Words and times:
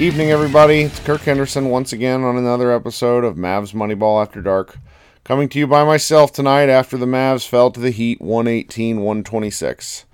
Evening, 0.00 0.30
everybody. 0.30 0.80
It's 0.80 0.98
Kirk 1.00 1.20
Henderson 1.20 1.68
once 1.68 1.92
again 1.92 2.22
on 2.22 2.38
another 2.38 2.72
episode 2.72 3.22
of 3.22 3.36
Mavs 3.36 3.74
Moneyball 3.74 4.22
After 4.22 4.40
Dark. 4.40 4.78
Coming 5.24 5.46
to 5.50 5.58
you 5.58 5.66
by 5.66 5.84
myself 5.84 6.32
tonight 6.32 6.70
after 6.70 6.96
the 6.96 7.04
Mavs 7.04 7.46
fell 7.46 7.70
to 7.70 7.78
the 7.78 7.90
Heat 7.90 8.18
118 8.18 9.02
126. 9.02 10.06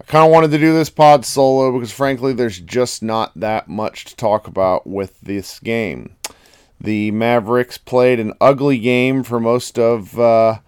I 0.00 0.04
kind 0.06 0.26
of 0.26 0.32
wanted 0.32 0.50
to 0.50 0.58
do 0.58 0.72
this 0.72 0.90
pod 0.90 1.24
solo 1.24 1.70
because, 1.70 1.92
frankly, 1.92 2.32
there's 2.32 2.58
just 2.58 3.00
not 3.00 3.30
that 3.38 3.68
much 3.68 4.06
to 4.06 4.16
talk 4.16 4.48
about 4.48 4.88
with 4.88 5.20
this 5.20 5.60
game. 5.60 6.16
The 6.80 7.12
Mavericks 7.12 7.78
played 7.78 8.18
an 8.18 8.32
ugly 8.40 8.80
game 8.80 9.22
for 9.22 9.38
most 9.38 9.78
of 9.78 10.18
uh, 10.18 10.58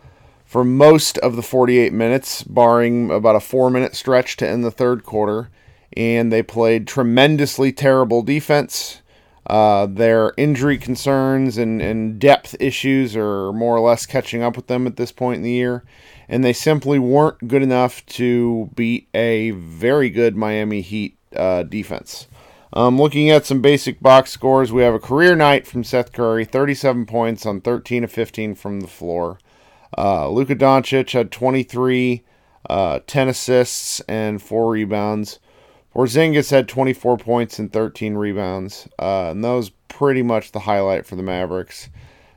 for 0.45 0.63
most 0.63 1.19
of 1.19 1.35
the 1.35 1.43
48 1.43 1.93
minutes, 1.93 2.45
barring 2.45 3.11
about 3.11 3.35
a 3.35 3.41
four-minute 3.41 3.97
stretch 3.97 4.37
to 4.37 4.49
end 4.49 4.63
the 4.63 4.71
third 4.71 5.03
quarter, 5.03 5.51
and 5.97 6.33
they 6.33 6.43
played 6.43 6.87
tremendously 6.87 7.73
terrible 7.73 8.23
defense. 8.23 9.03
Uh, 9.47 9.87
their 9.87 10.33
injury 10.37 10.79
concerns 10.79 11.59
and, 11.59 11.83
and 11.83 12.21
depth 12.21 12.55
issues 12.61 13.17
are 13.17 13.53
more 13.53 13.77
or 13.77 13.81
less 13.81 14.07
catching 14.07 14.43
up 14.43 14.55
with 14.55 14.69
them 14.69 14.87
at 14.87 14.97
this 14.97 15.11
point 15.11 15.39
in 15.39 15.43
the 15.43 15.51
year, 15.51 15.83
and 16.29 16.45
they 16.45 16.53
simply 16.53 16.99
weren't 16.99 17.49
good 17.49 17.63
enough 17.63 18.05
to 18.07 18.71
beat 18.77 19.09
a 19.13 19.51
very 19.51 20.09
good 20.11 20.37
Miami 20.37 20.83
Heat 20.83 21.19
uh, 21.35 21.65
defense. 21.65 22.29
Um, 22.73 22.99
looking 22.99 23.31
at 23.31 23.47
some 23.47 23.61
basic 23.61 24.01
box 24.01 24.31
scores, 24.31 24.73
we 24.73 24.83
have 24.83 24.95
a 24.95 25.01
career 25.01 25.35
night 25.35 25.67
from 25.67 25.83
Seth 25.83 26.13
Curry, 26.13 26.45
37 26.45 27.05
points 27.07 27.45
on 27.45 27.61
13 27.61 28.05
of 28.05 28.13
15 28.13 28.55
from 28.55 28.81
the 28.81 28.87
floor. 28.87 29.39
Uh, 29.99 30.29
Luka 30.29 30.55
Doncic 30.55 31.11
had 31.13 31.33
23, 31.33 32.23
uh, 32.69 33.01
10 33.07 33.29
assists, 33.29 33.99
and 34.01 34.41
4 34.41 34.71
rebounds. 34.71 35.41
Porzingis 35.95 36.51
had 36.51 36.69
24 36.69 37.19
points 37.19 37.59
and 37.59 37.73
13 37.73 38.15
rebounds, 38.15 38.89
uh, 38.99 39.31
and 39.31 39.45
that 39.45 39.51
was 39.51 39.71
pretty 39.89 40.23
much 40.23 40.53
the 40.53 40.61
highlight 40.61 41.05
for 41.05 41.17
the 41.17 41.23
Mavericks. 41.23 41.91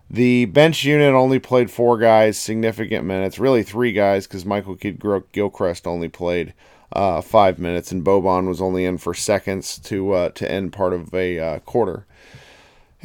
The 0.09 0.45
bench 0.45 0.83
unit 0.83 1.13
only 1.13 1.39
played 1.39 1.71
four 1.71 1.97
guys 1.97 2.37
significant 2.37 3.05
minutes, 3.05 3.39
really 3.39 3.63
three 3.63 3.91
guys, 3.91 4.27
because 4.27 4.45
Michael 4.45 4.75
Kidd 4.75 5.01
Gilchrist 5.31 5.87
only 5.87 6.09
played 6.09 6.53
uh, 6.91 7.21
five 7.21 7.59
minutes, 7.59 7.91
and 7.91 8.03
Boban 8.03 8.47
was 8.47 8.61
only 8.61 8.85
in 8.85 8.97
for 8.97 9.13
seconds 9.13 9.79
to 9.79 10.13
uh, 10.13 10.29
to 10.29 10.51
end 10.51 10.73
part 10.73 10.93
of 10.93 11.13
a 11.13 11.39
uh, 11.39 11.59
quarter. 11.59 12.05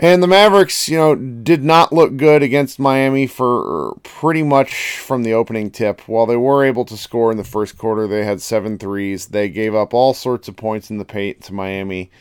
And 0.00 0.22
the 0.22 0.28
Mavericks, 0.28 0.88
you 0.88 0.96
know, 0.96 1.16
did 1.16 1.64
not 1.64 1.92
look 1.92 2.16
good 2.16 2.40
against 2.40 2.78
Miami 2.78 3.26
for 3.26 3.98
pretty 4.04 4.44
much 4.44 4.98
from 4.98 5.24
the 5.24 5.32
opening 5.32 5.72
tip. 5.72 6.02
While 6.06 6.26
they 6.26 6.36
were 6.36 6.64
able 6.64 6.84
to 6.84 6.96
score 6.96 7.32
in 7.32 7.36
the 7.36 7.42
first 7.42 7.76
quarter, 7.76 8.06
they 8.06 8.24
had 8.24 8.40
seven 8.40 8.78
threes. 8.78 9.26
They 9.26 9.48
gave 9.48 9.74
up 9.74 9.92
all 9.92 10.14
sorts 10.14 10.46
of 10.46 10.54
points 10.54 10.88
in 10.88 10.98
the 10.98 11.04
paint 11.04 11.42
to 11.44 11.52
Miami. 11.52 12.12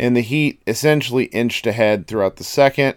And 0.00 0.16
the 0.16 0.22
Heat 0.22 0.62
essentially 0.66 1.24
inched 1.26 1.66
ahead 1.66 2.06
throughout 2.06 2.36
the 2.36 2.44
second. 2.44 2.96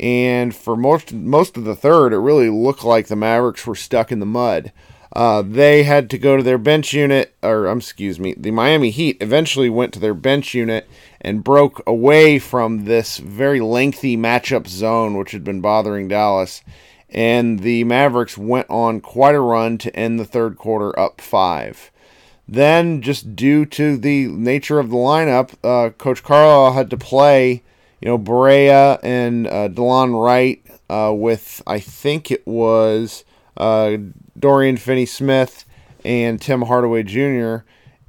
And 0.00 0.52
for 0.52 0.76
most 0.76 1.12
most 1.12 1.56
of 1.56 1.62
the 1.62 1.76
third, 1.76 2.12
it 2.12 2.18
really 2.18 2.50
looked 2.50 2.84
like 2.84 3.06
the 3.06 3.16
Mavericks 3.16 3.66
were 3.68 3.76
stuck 3.76 4.10
in 4.10 4.18
the 4.18 4.26
mud. 4.26 4.72
Uh, 5.16 5.40
they 5.40 5.82
had 5.84 6.10
to 6.10 6.18
go 6.18 6.36
to 6.36 6.42
their 6.42 6.58
bench 6.58 6.92
unit, 6.92 7.34
or 7.42 7.68
um, 7.68 7.78
excuse 7.78 8.20
me, 8.20 8.34
the 8.36 8.50
Miami 8.50 8.90
Heat 8.90 9.16
eventually 9.22 9.70
went 9.70 9.94
to 9.94 9.98
their 9.98 10.12
bench 10.12 10.52
unit 10.52 10.86
and 11.22 11.42
broke 11.42 11.82
away 11.86 12.38
from 12.38 12.84
this 12.84 13.16
very 13.16 13.58
lengthy 13.58 14.14
matchup 14.14 14.68
zone, 14.68 15.16
which 15.16 15.30
had 15.30 15.42
been 15.42 15.62
bothering 15.62 16.08
Dallas. 16.08 16.60
And 17.08 17.60
the 17.60 17.82
Mavericks 17.84 18.36
went 18.36 18.68
on 18.68 19.00
quite 19.00 19.34
a 19.34 19.40
run 19.40 19.78
to 19.78 19.96
end 19.96 20.20
the 20.20 20.26
third 20.26 20.58
quarter 20.58 20.96
up 21.00 21.22
five. 21.22 21.90
Then, 22.46 23.00
just 23.00 23.34
due 23.34 23.64
to 23.64 23.96
the 23.96 24.26
nature 24.26 24.78
of 24.78 24.90
the 24.90 24.96
lineup, 24.96 25.54
uh, 25.64 25.92
Coach 25.92 26.22
Carlisle 26.22 26.74
had 26.74 26.90
to 26.90 26.98
play, 26.98 27.62
you 28.02 28.08
know, 28.08 28.18
Barea 28.18 29.00
and 29.02 29.46
uh, 29.46 29.70
Delon 29.70 30.22
Wright 30.22 30.62
uh, 30.90 31.14
with, 31.14 31.62
I 31.66 31.80
think 31.80 32.30
it 32.30 32.46
was 32.46 33.24
uh, 33.56 33.96
Dorian 34.38 34.76
Finney 34.76 35.06
Smith 35.06 35.64
and 36.04 36.40
Tim 36.40 36.62
Hardaway 36.62 37.02
Jr. 37.02 37.58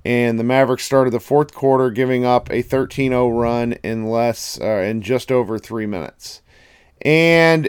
And 0.06 0.40
the 0.40 0.44
Mavericks 0.44 0.85
started 0.85 1.12
the 1.12 1.19
fourth 1.19 1.53
quarter 1.53 1.91
giving 1.91 2.24
up 2.24 2.50
a 2.50 2.62
13 2.62 3.12
0 3.12 3.30
run 3.30 3.74
in 3.84 4.09
less, 4.09 4.59
uh, 4.62 4.81
in 4.88 5.02
just 5.02 5.31
over 5.31 5.59
three 5.59 5.85
minutes. 5.85 6.41
And, 7.02 7.66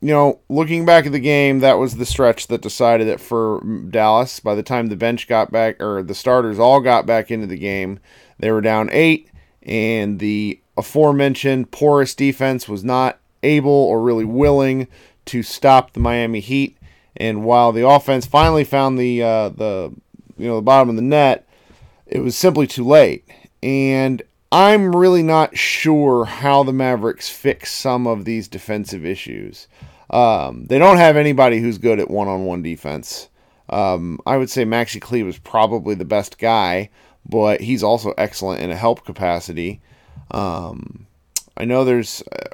you 0.00 0.08
know, 0.08 0.40
looking 0.48 0.86
back 0.86 1.06
at 1.06 1.12
the 1.12 1.18
game, 1.18 1.60
that 1.60 1.78
was 1.78 1.96
the 1.96 2.06
stretch 2.06 2.46
that 2.46 2.62
decided 2.62 3.08
it 3.08 3.20
for 3.20 3.60
Dallas. 3.90 4.40
By 4.40 4.54
the 4.54 4.62
time 4.62 4.86
the 4.86 4.96
bench 4.96 5.28
got 5.28 5.52
back, 5.52 5.80
or 5.82 6.02
the 6.02 6.14
starters 6.14 6.58
all 6.58 6.80
got 6.80 7.06
back 7.06 7.30
into 7.30 7.46
the 7.46 7.58
game, 7.58 8.00
they 8.38 8.50
were 8.50 8.60
down 8.60 8.88
eight, 8.92 9.30
and 9.62 10.18
the 10.20 10.60
aforementioned 10.76 11.70
porous 11.70 12.14
defense 12.14 12.68
was 12.68 12.82
not 12.82 13.20
able 13.42 13.70
or 13.70 14.02
really 14.02 14.24
willing 14.24 14.88
to 15.26 15.42
stop 15.42 15.92
the 15.92 16.00
Miami 16.00 16.40
Heat. 16.40 16.76
And 17.16 17.44
while 17.44 17.72
the 17.72 17.86
offense 17.86 18.26
finally 18.26 18.64
found 18.64 18.98
the 18.98 19.22
uh, 19.22 19.48
the 19.50 19.92
you 20.36 20.48
know 20.48 20.56
the 20.56 20.62
bottom 20.62 20.88
of 20.90 20.96
the 20.96 21.02
net, 21.02 21.46
it 22.06 22.20
was 22.20 22.36
simply 22.36 22.66
too 22.66 22.84
late. 22.84 23.24
And 23.62 24.22
I'm 24.50 24.94
really 24.94 25.22
not 25.22 25.56
sure 25.56 26.24
how 26.24 26.62
the 26.62 26.72
Mavericks 26.72 27.28
fix 27.28 27.72
some 27.72 28.06
of 28.06 28.24
these 28.24 28.48
defensive 28.48 29.04
issues. 29.04 29.68
Um, 30.10 30.66
they 30.66 30.78
don't 30.78 30.98
have 30.98 31.16
anybody 31.16 31.60
who's 31.60 31.78
good 31.78 31.98
at 31.98 32.10
one-on-one 32.10 32.62
defense. 32.62 33.28
Um, 33.68 34.20
I 34.26 34.36
would 34.36 34.50
say 34.50 34.64
Maxi 34.64 35.00
Kleber 35.00 35.28
is 35.28 35.38
probably 35.38 35.94
the 35.94 36.04
best 36.04 36.38
guy, 36.38 36.90
but 37.28 37.60
he's 37.62 37.82
also 37.82 38.12
excellent 38.18 38.62
in 38.62 38.70
a 38.70 38.76
help 38.76 39.04
capacity. 39.04 39.80
Um, 40.30 41.06
I 41.56 41.64
know 41.64 41.84
there's 41.84 42.22
uh, 42.30 42.48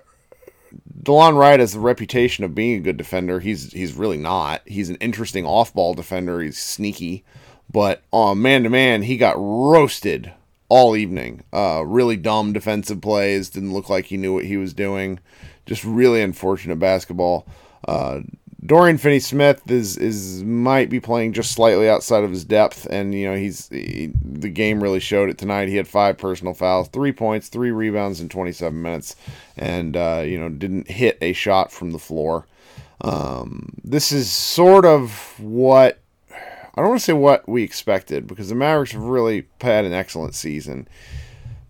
Delon 1.03 1.37
Wright 1.37 1.61
has 1.61 1.73
the 1.73 1.81
reputation 1.81 2.45
of 2.45 2.55
being 2.55 2.79
a 2.79 2.83
good 2.83 2.97
defender. 2.97 3.41
He's 3.41 3.73
he's 3.73 3.95
really 3.95 4.19
not. 4.19 4.63
He's 4.67 4.91
an 4.91 4.97
interesting 4.97 5.47
off-ball 5.47 5.95
defender. 5.95 6.41
He's 6.41 6.59
sneaky, 6.59 7.25
but 7.73 8.03
on 8.13 8.43
man 8.43 8.65
to 8.65 8.69
man, 8.69 9.03
he 9.03 9.17
got 9.17 9.37
roasted 9.39 10.33
all 10.69 10.97
evening. 10.97 11.43
Uh, 11.53 11.85
really 11.87 12.17
dumb 12.17 12.53
defensive 12.53 13.01
plays. 13.01 13.51
Didn't 13.51 13.73
look 13.73 13.89
like 13.89 14.07
he 14.07 14.17
knew 14.17 14.35
what 14.35 14.45
he 14.45 14.57
was 14.57 14.75
doing. 14.75 15.21
Just 15.67 15.85
really 15.85 16.21
unfortunate 16.23 16.79
basketball. 16.79 17.47
Uh, 17.87 18.21
Dorian 18.65 18.99
Finney-Smith 18.99 19.71
is 19.71 19.97
is 19.97 20.45
might 20.45 20.91
be 20.91 21.01
playing 21.01 21.33
just 21.33 21.53
slightly 21.53 21.89
outside 21.89 22.25
of 22.25 22.31
his 22.31 22.45
depth, 22.45 22.87
and 22.91 23.15
you 23.15 23.27
know 23.27 23.37
he's 23.37 23.69
he, 23.69 24.13
the 24.23 24.51
game 24.51 24.83
really 24.83 25.01
showed 25.01 25.31
it 25.31 25.39
tonight. 25.39 25.69
He 25.69 25.77
had 25.77 25.89
five 25.89 26.19
personal 26.19 26.53
fouls, 26.53 26.89
three 26.89 27.13
points, 27.13 27.49
three 27.49 27.71
rebounds 27.71 28.21
in 28.21 28.29
27 28.29 28.81
minutes, 28.81 29.17
and 29.57 29.97
uh, 29.97 30.23
you 30.27 30.39
know 30.39 30.51
didn't 30.51 30.91
hit 30.91 31.17
a 31.23 31.33
shot 31.33 31.73
from 31.73 31.93
the 31.93 31.99
floor. 31.99 32.47
Um, 33.01 33.73
this 33.83 34.13
is 34.13 34.31
sort 34.31 34.85
of 34.85 35.41
what 35.41 35.99
I 36.31 36.83
don't 36.83 36.89
want 36.89 37.01
to 37.01 37.05
say 37.05 37.13
what 37.15 37.49
we 37.49 37.63
expected 37.63 38.27
because 38.27 38.51
the 38.51 38.55
Mavericks 38.55 38.93
have 38.93 39.03
really 39.03 39.47
had 39.61 39.87
an 39.87 39.95
excellent 39.95 40.35
season. 40.35 40.87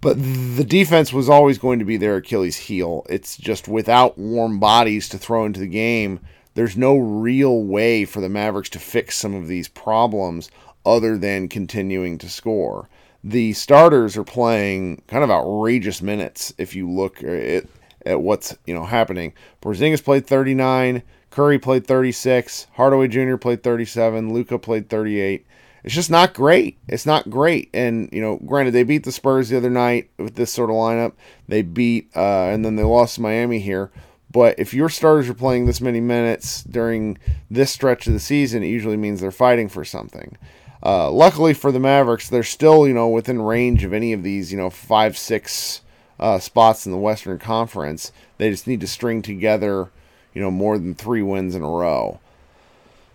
But 0.00 0.17
the 0.17 0.65
defense 0.65 1.12
was 1.12 1.29
always 1.29 1.59
going 1.59 1.79
to 1.79 1.84
be 1.84 1.99
their 1.99 2.17
Achilles 2.17 2.56
heel. 2.56 3.05
It's 3.11 3.37
just 3.37 3.69
without 3.69 4.17
warm 4.17 4.59
bodies 4.59 5.11
to 5.11 5.19
throw 5.19 5.45
into 5.45 5.61
the 5.61 5.67
game 5.67 6.21
there's 6.55 6.77
no 6.77 6.97
real 6.97 7.62
way 7.62 8.05
for 8.05 8.21
the 8.21 8.28
Mavericks 8.28 8.71
to 8.71 8.78
fix 8.78 9.16
some 9.16 9.34
of 9.34 9.49
these 9.49 9.69
problems 9.69 10.50
other 10.84 11.16
than 11.16 11.49
continuing 11.49 12.19
to 12.19 12.28
score. 12.28 12.88
The 13.22 13.53
starters 13.53 14.16
are 14.16 14.25
playing 14.25 15.03
kind 15.06 15.22
of 15.22 15.31
outrageous 15.31 16.00
minutes 16.00 16.55
if 16.56 16.75
you 16.75 16.91
look 16.91 17.23
at, 17.23 17.67
at 18.06 18.23
what's 18.23 18.56
you 18.67 18.75
know 18.75 18.85
happening. 18.85 19.35
Porzingis 19.61 20.02
played 20.02 20.26
39, 20.26 21.02
Curry 21.31 21.58
played 21.58 21.87
36, 21.87 22.67
Hardaway 22.75 23.08
Jr. 23.08 23.37
played 23.37 23.62
37, 23.62 24.32
Luka 24.32 24.58
played 24.58 24.88
38. 24.88 25.47
It's 25.82 25.94
just 25.94 26.11
not 26.11 26.35
great. 26.35 26.79
It's 26.88 27.06
not 27.06 27.31
great. 27.31 27.70
And 27.73 28.08
you 28.12 28.20
know, 28.20 28.37
granted, 28.37 28.73
they 28.73 28.82
beat 28.82 29.05
the 29.05 29.12
Spurs 29.12 29.49
the 29.49 29.56
other 29.56 29.70
night 29.70 30.11
with 30.19 30.35
this 30.35 30.52
sort 30.52 30.70
of 30.70 30.76
lineup. 30.76 31.12
They 31.49 31.62
beat, 31.62 32.11
uh, 32.14 32.49
and 32.49 32.64
then 32.64 32.76
they 32.76 32.82
lost 32.82 33.19
Miami 33.19 33.61
here. 33.61 33.91
But 34.32 34.59
if 34.59 34.73
your 34.73 34.88
starters 34.88 35.29
are 35.29 35.35
playing 35.35 35.67
this 35.67 35.81
many 35.81 36.00
minutes 36.00 36.62
during 36.62 37.19
this 37.50 37.73
stretch 37.73 38.06
of 38.06 38.12
the 38.12 38.21
season, 38.21 38.62
it 38.62 38.69
usually 38.69 38.97
means 38.97 39.21
they're 39.21 39.32
fighting 39.32 39.69
for 39.69 39.85
something. 39.85 40.37
Uh, 40.82 41.11
luckily 41.11 41.53
for 41.53 41.73
the 41.73 41.81
Mavericks, 41.81 42.29
they're 42.29 42.43
still 42.43 42.87
you 42.87 42.94
know 42.94 43.09
within 43.09 43.43
range 43.43 43.85
of 43.85 43.93
any 43.93 44.12
of 44.12 44.23
these 44.23 44.50
you 44.53 44.59
know 44.59 44.71
five 44.71 45.19
six 45.19 45.82
uh, 46.19 46.38
spots 46.38 46.87
in 46.87 46.93
the 46.93 46.99
Western 46.99 47.38
Conference. 47.38 48.12
They 48.38 48.50
just 48.50 48.67
need 48.67 48.81
to 48.81 48.87
string 48.87 49.21
together 49.21 49.91
you 50.33 50.41
know 50.41 50.50
more 50.50 50.79
than 50.79 50.94
three 50.94 51.23
wins 51.23 51.55
in 51.55 51.62
a 51.62 51.69
row. 51.69 52.21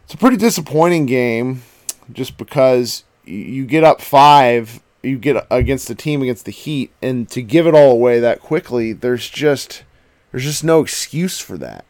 It's 0.04 0.14
a 0.14 0.18
pretty 0.18 0.38
disappointing 0.38 1.08
game, 1.08 1.64
just 2.12 2.38
because 2.38 3.04
you 3.24 3.66
get 3.66 3.84
up 3.84 4.02
five, 4.02 4.82
you 5.02 5.18
get 5.18 5.48
against 5.50 5.88
the 5.88 5.96
team 5.96 6.22
against 6.22 6.46
the 6.46 6.52
Heat, 6.52 6.92
and 7.02 7.28
to 7.30 7.42
give 7.42 7.66
it 7.66 7.74
all 7.74 7.92
away 7.92 8.20
that 8.20 8.42
quickly, 8.42 8.94
there's 8.94 9.28
just 9.28 9.84
there's 10.36 10.44
just 10.44 10.66
no 10.66 10.82
excuse 10.82 11.40
for 11.40 11.58
that. 11.60 11.86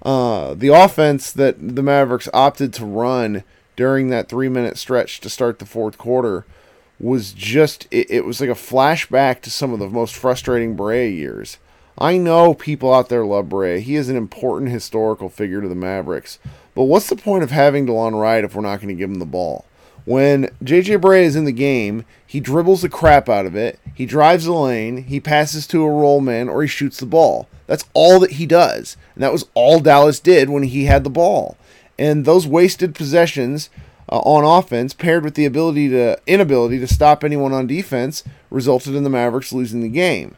Uh, 0.00 0.54
the 0.54 0.68
offense 0.68 1.30
that 1.30 1.76
the 1.76 1.82
Mavericks 1.82 2.26
opted 2.32 2.72
to 2.72 2.86
run 2.86 3.44
during 3.76 4.08
that 4.08 4.30
three 4.30 4.48
minute 4.48 4.78
stretch 4.78 5.20
to 5.20 5.28
start 5.28 5.58
the 5.58 5.66
fourth 5.66 5.98
quarter 5.98 6.46
was 6.98 7.34
just 7.34 7.86
it, 7.90 8.10
it, 8.10 8.24
was 8.24 8.40
like 8.40 8.48
a 8.48 8.54
flashback 8.54 9.42
to 9.42 9.50
some 9.50 9.74
of 9.74 9.78
the 9.78 9.90
most 9.90 10.14
frustrating 10.14 10.74
Barea 10.74 11.14
years. 11.14 11.58
I 11.98 12.16
know 12.16 12.54
people 12.54 12.94
out 12.94 13.10
there 13.10 13.26
love 13.26 13.50
Barea. 13.50 13.80
He 13.80 13.96
is 13.96 14.08
an 14.08 14.16
important 14.16 14.70
historical 14.70 15.28
figure 15.28 15.60
to 15.60 15.68
the 15.68 15.74
Mavericks. 15.74 16.38
But 16.74 16.84
what's 16.84 17.10
the 17.10 17.14
point 17.16 17.44
of 17.44 17.50
having 17.50 17.86
Delon 17.86 18.18
Wright 18.18 18.42
if 18.42 18.54
we're 18.54 18.62
not 18.62 18.76
going 18.76 18.88
to 18.88 18.98
give 18.98 19.10
him 19.10 19.18
the 19.18 19.26
ball? 19.26 19.66
When 20.06 20.44
JJ 20.64 20.98
Barea 21.02 21.24
is 21.24 21.36
in 21.36 21.44
the 21.44 21.52
game, 21.52 22.06
he 22.26 22.40
dribbles 22.40 22.80
the 22.80 22.88
crap 22.88 23.28
out 23.28 23.44
of 23.44 23.54
it, 23.54 23.78
he 23.94 24.06
drives 24.06 24.46
the 24.46 24.54
lane, 24.54 25.04
he 25.04 25.20
passes 25.20 25.66
to 25.66 25.84
a 25.84 25.90
roll 25.90 26.22
man, 26.22 26.48
or 26.48 26.62
he 26.62 26.68
shoots 26.68 26.96
the 26.96 27.04
ball. 27.04 27.48
That's 27.72 27.86
all 27.94 28.20
that 28.20 28.32
he 28.32 28.44
does. 28.44 28.98
And 29.14 29.24
that 29.24 29.32
was 29.32 29.46
all 29.54 29.80
Dallas 29.80 30.20
did 30.20 30.50
when 30.50 30.62
he 30.62 30.84
had 30.84 31.04
the 31.04 31.08
ball. 31.08 31.56
And 31.98 32.26
those 32.26 32.46
wasted 32.46 32.94
possessions 32.94 33.70
uh, 34.10 34.18
on 34.18 34.44
offense, 34.44 34.92
paired 34.92 35.24
with 35.24 35.36
the 35.36 35.46
ability 35.46 35.88
to 35.88 36.20
inability 36.26 36.78
to 36.80 36.86
stop 36.86 37.24
anyone 37.24 37.54
on 37.54 37.66
defense, 37.66 38.24
resulted 38.50 38.94
in 38.94 39.04
the 39.04 39.08
Mavericks 39.08 39.54
losing 39.54 39.80
the 39.80 39.88
game. 39.88 40.36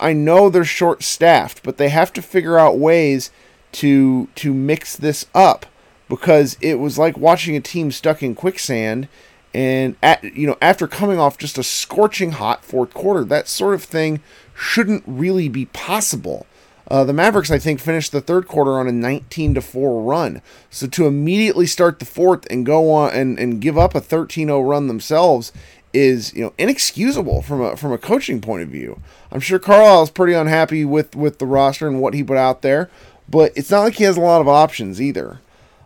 I 0.00 0.12
know 0.12 0.50
they're 0.50 0.64
short 0.64 1.04
staffed, 1.04 1.62
but 1.62 1.76
they 1.76 1.90
have 1.90 2.12
to 2.14 2.20
figure 2.20 2.58
out 2.58 2.78
ways 2.78 3.30
to 3.70 4.26
to 4.34 4.52
mix 4.52 4.96
this 4.96 5.26
up 5.36 5.66
because 6.08 6.56
it 6.60 6.80
was 6.80 6.98
like 6.98 7.16
watching 7.16 7.54
a 7.54 7.60
team 7.60 7.92
stuck 7.92 8.24
in 8.24 8.34
quicksand 8.34 9.06
and 9.54 9.96
at, 10.02 10.22
you 10.24 10.46
know 10.46 10.58
after 10.60 10.86
coming 10.86 11.18
off 11.18 11.38
just 11.38 11.56
a 11.56 11.62
scorching 11.62 12.32
hot 12.32 12.64
fourth 12.64 12.92
quarter 12.92 13.24
that 13.24 13.48
sort 13.48 13.74
of 13.74 13.82
thing 13.82 14.20
shouldn't 14.54 15.04
really 15.06 15.48
be 15.48 15.66
possible 15.66 16.46
uh, 16.88 17.02
the 17.02 17.14
Mavericks, 17.14 17.50
I 17.50 17.58
think, 17.58 17.80
finished 17.80 18.12
the 18.12 18.20
third 18.20 18.46
quarter 18.46 18.72
on 18.72 18.86
a 18.86 18.92
19 18.92 19.54
to 19.54 19.62
4 19.62 20.02
run. 20.02 20.42
So 20.68 20.86
to 20.88 21.06
immediately 21.06 21.66
start 21.66 21.98
the 21.98 22.04
fourth 22.04 22.46
and 22.50 22.66
go 22.66 22.92
on 22.92 23.12
and, 23.14 23.38
and 23.38 23.60
give 23.60 23.78
up 23.78 23.94
a 23.94 24.00
13 24.00 24.48
0 24.48 24.60
run 24.60 24.86
themselves 24.86 25.50
is 25.94 26.34
you 26.34 26.42
know 26.42 26.52
inexcusable 26.58 27.40
from 27.40 27.60
a 27.60 27.76
from 27.76 27.92
a 27.92 27.98
coaching 27.98 28.40
point 28.40 28.62
of 28.62 28.68
view. 28.68 29.00
I'm 29.30 29.40
sure 29.40 29.58
Carlisle's 29.58 30.10
pretty 30.10 30.34
unhappy 30.34 30.84
with 30.84 31.14
with 31.16 31.38
the 31.38 31.46
roster 31.46 31.86
and 31.88 32.00
what 32.00 32.14
he 32.14 32.22
put 32.22 32.36
out 32.36 32.62
there, 32.62 32.90
but 33.28 33.52
it's 33.56 33.70
not 33.70 33.82
like 33.82 33.94
he 33.94 34.04
has 34.04 34.16
a 34.16 34.20
lot 34.20 34.40
of 34.40 34.48
options 34.48 35.00
either. 35.00 35.40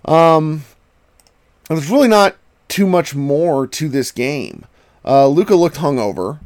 Um, 0.05 0.65
there's 1.69 1.91
really 1.91 2.09
not 2.09 2.37
too 2.69 2.87
much 2.87 3.15
more 3.15 3.67
to 3.67 3.89
this 3.89 4.13
game. 4.13 4.65
Uh, 5.05 5.27
Luka 5.29 5.55
looked 5.55 5.77
hungover. 5.77 6.39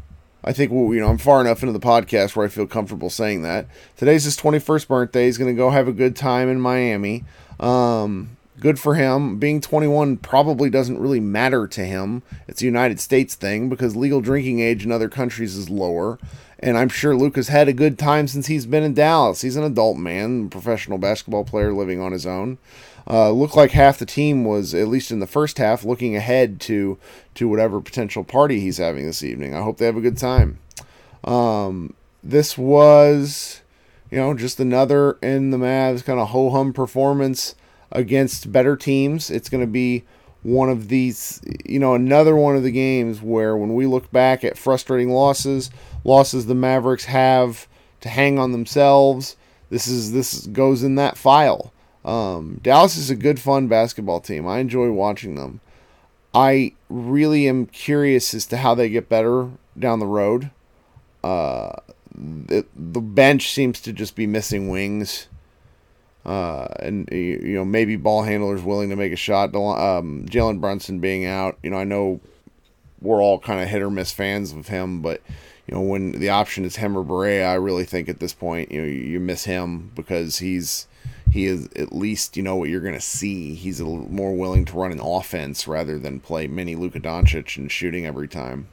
I 0.45 0.53
think 0.53 0.73
well, 0.73 0.93
you 0.93 1.01
know 1.01 1.09
I'm 1.09 1.19
far 1.19 1.41
enough 1.41 1.63
into 1.63 1.73
the 1.73 1.85
podcast 1.85 2.35
where 2.35 2.45
I 2.45 2.49
feel 2.49 2.67
comfortable 2.67 3.11
saying 3.11 3.43
that. 3.43 3.67
Today's 3.97 4.25
his 4.25 4.37
21st 4.37 4.89
birthday. 4.89 5.27
He's 5.27 5.39
to 5.39 5.53
go 5.53 5.71
have 5.71 5.87
a 5.87 5.93
good 5.93 6.17
time 6.17 6.49
in 6.49 6.61
Miami. 6.61 7.25
Um, 7.61 8.37
good 8.59 8.79
for 8.79 8.95
him. 8.95 9.39
Being 9.39 9.61
21 9.61 10.17
probably 10.19 10.69
doesn't 10.69 10.99
really 10.99 11.21
matter 11.21 11.67
to 11.69 11.85
him. 11.85 12.23
It's 12.49 12.63
a 12.63 12.65
United 12.65 12.99
States 12.99 13.35
thing 13.35 13.69
because 13.69 13.95
legal 13.97 14.21
drinking 14.21 14.61
age 14.61 14.85
in 14.85 14.91
other 14.91 15.09
countries 15.09 15.57
is 15.57 15.71
lower. 15.71 16.19
And 16.59 16.79
I'm 16.79 16.89
sure 16.89 17.17
Luka's 17.17 17.49
had 17.49 17.67
a 17.67 17.73
good 17.73 17.99
time 17.99 18.29
since 18.29 18.47
he's 18.47 18.67
been 18.67 18.85
in 18.85 18.95
Dallas. 18.95 19.43
He's 19.43 19.57
an 19.57 19.65
adult 19.65 19.97
man, 19.97 20.49
professional 20.49 20.97
basketball 20.97 21.45
player 21.45 21.73
living 21.73 22.01
on 22.01 22.13
his 22.13 22.25
own. 22.25 22.59
Uh, 23.09 23.31
looked 23.31 23.57
like 23.57 23.73
half 23.73 23.99
the 23.99 24.07
team 24.07 24.45
was, 24.45 24.75
at 24.75 24.89
least 24.89 25.11
in 25.11 25.19
the 25.19 25.27
first 25.27 25.59
half, 25.59 25.85
looking 25.85 26.17
ahead 26.17 26.61
to 26.61 26.99
to 27.35 27.49
whatever 27.49 27.81
potential 27.81 28.25
party 28.25 28.61
he's 28.61 28.79
having 28.79 29.07
this 29.07 29.23
evening. 29.23 29.55
I 29.55 29.63
hope 29.63 29.79
they 29.79 29.87
have 29.87 29.97
a 29.97 30.01
good 30.01 30.19
time. 30.19 30.59
Um, 31.25 31.95
this 32.23 32.57
was, 32.57 33.63
you 34.11 34.19
know, 34.19 34.35
just 34.35 34.61
another 34.61 35.13
in 35.23 35.51
the 35.51 35.57
Mavs 35.59 36.05
kind 36.05 36.21
of 36.21 36.29
ho 36.29 36.51
hum 36.51 36.73
performance 36.73 37.55
against 37.91 38.53
better 38.53 38.77
teams. 38.77 39.31
It's 39.31 39.49
going 39.49 39.63
to 39.65 39.71
be 39.71 40.05
one 40.43 40.69
of 40.69 40.89
these, 40.89 41.41
you 41.65 41.79
know, 41.79 41.95
another 41.95 42.35
one 42.35 42.57
of 42.57 42.63
the 42.63 42.73
games 42.73 43.23
where 43.23 43.57
when 43.57 43.75
we 43.75 43.87
look 43.87 44.11
back 44.11 44.45
at 44.45 44.59
frustrating 44.59 45.11
losses, 45.11 45.71
losses 46.05 46.47
the 46.47 46.55
Mavericks 46.55 47.05
have 47.05 47.69
to 48.01 48.09
hang 48.09 48.39
on 48.39 48.53
themselves. 48.53 49.37
This 49.71 49.87
is 49.87 50.13
this 50.13 50.47
goes 50.49 50.83
in 50.83 50.97
that 50.97 51.17
file. 51.17 51.73
Um, 52.05 52.61
Dallas 52.63 52.97
is 52.97 53.11
a 53.11 53.17
good, 53.17 53.39
fun 53.41 53.69
basketball 53.69 54.21
team. 54.21 54.47
I 54.47 54.59
enjoy 54.59 54.91
watching 54.91 55.37
them. 55.37 55.61
I 56.35 56.73
really 56.89 57.47
am 57.49 57.67
curious 57.67 58.35
as 58.35 58.47
to 58.47 58.57
how 58.57 58.75
they 58.75 58.89
get 58.89 59.09
better 59.09 59.51
down 59.79 59.99
the 59.99 60.07
road. 60.07 60.51
Uh, 61.23 61.73
the, 62.15 62.67
the 62.75 63.01
bench 63.01 63.53
seems 63.53 63.81
to 63.83 63.93
just 63.93 64.17
be 64.17 64.27
missing 64.27 64.69
wings. 64.69 65.29
Uh, 66.25 66.69
and 66.79 67.09
you 67.11 67.55
know 67.55 67.65
maybe 67.65 67.97
ball 67.97 68.23
handlers 68.23 68.63
willing 68.63 68.91
to 68.91 68.97
make 68.97 69.13
a 69.13 69.17
shot. 69.17 69.55
Um, 69.57 70.25
Jalen 70.29 70.61
Brunson 70.61 71.01
being 71.01 71.27
out, 71.27 71.59
you 71.65 71.71
know 71.71 71.77
I 71.77 71.85
know 71.85 72.21
we're 73.01 73.21
all 73.21 73.41
kind 73.41 73.61
of 73.61 73.69
hit 73.69 73.83
or 73.83 73.91
miss 73.91 74.13
fans 74.13 74.53
of 74.53 74.69
him, 74.69 75.03
but 75.03 75.21
you 75.67 75.75
know, 75.75 75.81
when 75.81 76.13
the 76.13 76.29
option 76.29 76.65
is 76.65 76.77
him 76.77 76.97
or 76.97 77.05
Barea, 77.05 77.47
I 77.47 77.55
really 77.55 77.85
think 77.85 78.09
at 78.09 78.21
this 78.21 78.35
point, 78.35 78.73
you 78.73 78.81
know, 78.81 78.87
you 78.87 79.21
miss 79.21 79.45
him 79.45 79.93
because 79.95 80.39
he's 80.39 80.87
he 81.33 81.47
is 81.47 81.69
at 81.75 81.93
least 81.93 82.37
you 82.37 82.43
know 82.43 82.57
what 82.57 82.69
you're 82.69 82.81
going 82.81 82.95
to 82.95 83.01
see. 83.01 83.55
He's 83.55 83.81
a 83.81 83.85
more 83.85 84.37
willing 84.37 84.67
to 84.67 84.77
run 84.77 84.93
an 84.93 85.01
offense 85.01 85.67
rather 85.67 85.99
than 85.99 86.21
play 86.21 86.47
mini 86.47 86.75
Luka 86.77 87.01
Doncic 87.01 87.57
and 87.57 87.73
shooting 87.73 88.05
every 88.05 88.29
time. 88.29 88.69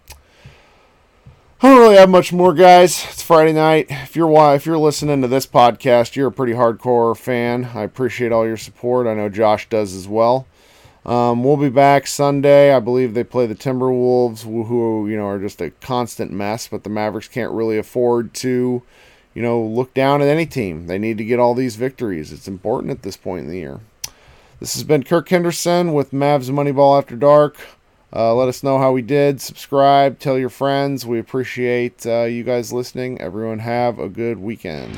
I 1.62 1.70
don't 1.70 1.80
really 1.80 1.98
have 1.98 2.10
much 2.10 2.32
more, 2.32 2.54
guys. 2.54 3.06
It's 3.10 3.22
Friday 3.22 3.54
night. 3.54 3.88
If 3.90 4.16
you're 4.16 4.56
if 4.56 4.66
you're 4.66 4.78
listening 4.78 5.22
to 5.22 5.28
this 5.28 5.46
podcast, 5.46 6.16
you're 6.16 6.28
a 6.28 6.32
pretty 6.32 6.54
hardcore 6.54 7.18
fan. 7.18 7.72
I 7.74 7.84
appreciate 7.84 8.32
all 8.32 8.46
your 8.46 8.58
support. 8.58 9.08
I 9.08 9.14
know 9.14 9.30
Josh 9.30 9.68
does 9.70 9.94
as 9.94 10.08
well. 10.08 10.48
Um, 11.06 11.44
we'll 11.44 11.58
be 11.58 11.70
back 11.70 12.08
Sunday. 12.08 12.74
I 12.74 12.80
believe 12.80 13.14
they 13.14 13.24
play 13.24 13.46
the 13.46 13.56
Timberwolves, 13.56 14.44
who 14.44 15.08
you 15.08 15.18
know 15.18 15.28
are 15.28 15.40
just 15.40 15.62
a 15.62 15.72
constant 15.72 16.32
mess. 16.32 16.68
But 16.68 16.84
the 16.84 16.90
Mavericks 16.90 17.28
can't 17.28 17.52
really 17.52 17.78
afford 17.78 18.34
to, 18.36 18.84
you 19.40 19.46
know, 19.46 19.62
look 19.62 19.94
down 19.94 20.22
at 20.22 20.28
any 20.28 20.46
team. 20.46 20.88
They 20.88 21.00
need 21.00 21.18
to 21.18 21.24
get 21.24 21.40
all 21.40 21.54
these 21.54 21.78
victories. 21.78 22.34
It's 22.34 22.50
important 22.50 22.92
at 22.92 23.04
this 23.04 23.16
point 23.16 23.46
in 23.46 23.50
the 23.50 23.58
year. 23.58 23.80
This 24.60 24.74
has 24.74 24.84
been 24.84 25.04
Kirk 25.04 25.30
Henderson 25.30 25.94
with 25.94 26.12
Mavs 26.12 26.50
Moneyball 26.50 26.98
After 26.98 27.16
Dark. 27.16 27.56
Uh, 28.14 28.36
let 28.36 28.50
us 28.50 28.64
know 28.64 28.80
how 28.80 28.92
we 28.92 29.02
did. 29.02 29.40
Subscribe. 29.40 30.20
Tell 30.20 30.38
your 30.38 30.50
friends. 30.50 31.06
We 31.06 31.20
appreciate 31.20 32.06
uh, 32.06 32.24
you 32.24 32.44
guys 32.44 32.74
listening. 32.74 33.22
Everyone 33.22 33.60
have 33.60 33.98
a 33.98 34.10
good 34.10 34.40
weekend. 34.40 34.98